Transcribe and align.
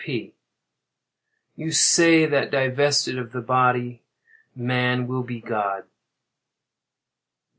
P. 0.03 0.33
You 1.55 1.71
say 1.71 2.25
that 2.25 2.49
divested 2.49 3.19
of 3.19 3.33
the 3.33 3.41
body 3.41 4.01
man 4.55 5.05
will 5.05 5.21
be 5.21 5.39
God? 5.39 5.83